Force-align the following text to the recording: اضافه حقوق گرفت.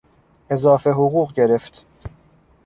اضافه 0.49 0.89
حقوق 0.91 1.33
گرفت. 1.33 1.85